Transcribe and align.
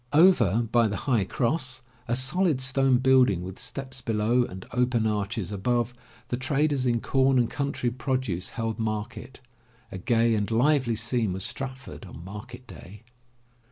Over 0.13 0.67
by 0.71 0.87
the 0.87 0.95
High 1.05 1.25
Cross, 1.25 1.83
a 2.07 2.15
solid 2.15 2.59
stone 2.59 2.97
building 2.97 3.43
with 3.43 3.59
steps 3.59 4.01
below 4.01 4.43
and 4.45 4.65
open 4.71 5.05
arches 5.05 5.51
above, 5.51 5.93
the 6.29 6.37
traders 6.37 6.87
in 6.87 7.01
com 7.01 7.37
and 7.37 7.47
country 7.47 7.91
produce 7.91 8.49
held 8.49 8.79
market. 8.79 9.41
A 9.91 9.99
gay 9.99 10.33
and 10.33 10.49
lively 10.49 10.95
scene 10.95 11.33
was 11.33 11.45
Stratford 11.45 12.05
on 12.07 12.25
market 12.25 12.65
day. 12.65 13.03